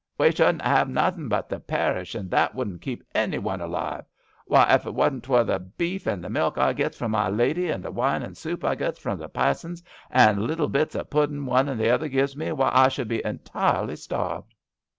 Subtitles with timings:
[0.17, 4.03] We shouldn't 'ave nothin' but the parish, and that wouldn't keep any one alive.
[4.47, 7.69] Why, ef it 'twasn't for the beef and the milk I gits from my lady,
[7.69, 11.45] and the wine and soup I gits from the passun's, and little bits of puddin'
[11.45, 14.55] one and t'other gives me, why I should be entirely starved."